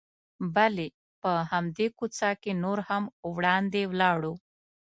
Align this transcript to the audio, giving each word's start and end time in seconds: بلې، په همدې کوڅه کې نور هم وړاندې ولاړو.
بلې، 0.55 0.87
په 1.21 1.31
همدې 1.51 1.87
کوڅه 1.97 2.29
کې 2.41 2.51
نور 2.63 2.79
هم 2.89 3.03
وړاندې 3.35 3.81
ولاړو. 3.91 4.33